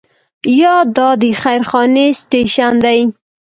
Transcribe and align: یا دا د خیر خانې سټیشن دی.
یا 0.61 0.75
دا 0.95 1.09
د 1.21 1.23
خیر 1.41 1.61
خانې 1.69 2.05
سټیشن 2.21 2.73
دی. 2.85 2.99